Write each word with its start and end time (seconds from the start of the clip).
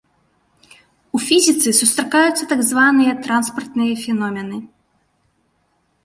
У 1.17 1.19
фізіцы 1.25 1.73
сустракаюцца 1.79 2.43
так 2.53 2.63
званыя 2.69 3.13
транспартныя 3.27 3.93
феномены. 4.05 4.57